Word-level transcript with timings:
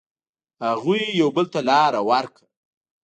هغوی 0.67 1.01
یو 1.21 1.29
بل 1.35 1.45
ته 1.53 1.59
لاره 1.69 2.01
ورکړه. 2.09 2.47